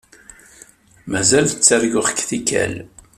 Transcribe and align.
Mazal 1.11 1.45
ttarguɣ-k 1.49 2.19
tikkal. 2.29 2.73